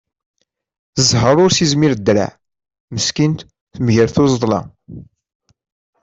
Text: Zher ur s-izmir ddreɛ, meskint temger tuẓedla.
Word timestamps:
Zher 1.07 1.35
ur 1.43 1.51
s-izmir 1.51 1.93
ddreɛ, 1.95 2.29
meskint 2.93 3.39
temger 3.73 4.07
tuẓedla. 4.15 4.59